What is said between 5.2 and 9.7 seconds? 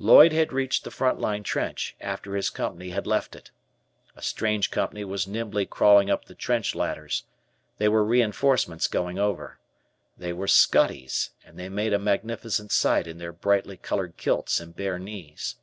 nimbly crawling up the trench ladders. They were reinforcements going over.